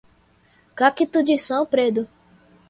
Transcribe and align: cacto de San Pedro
cacto 0.75 1.21
de 1.21 1.37
San 1.37 1.63
Pedro 1.67 2.07